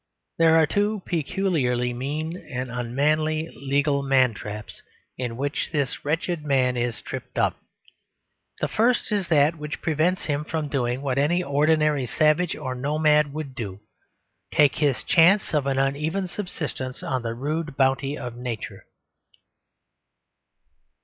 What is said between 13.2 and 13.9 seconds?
would do